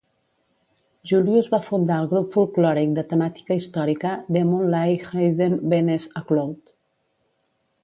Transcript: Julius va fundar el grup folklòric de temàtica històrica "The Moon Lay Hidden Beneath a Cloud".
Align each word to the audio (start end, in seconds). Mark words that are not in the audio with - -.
Julius 1.09 1.49
va 1.51 1.59
fundar 1.65 1.97
el 2.03 2.09
grup 2.13 2.31
folklòric 2.37 2.95
de 2.99 3.03
temàtica 3.13 3.59
històrica 3.59 4.15
"The 4.39 4.43
Moon 4.55 4.73
Lay 4.77 4.97
Hidden 5.05 5.57
Beneath 5.77 6.11
a 6.23 6.27
Cloud". 6.33 6.77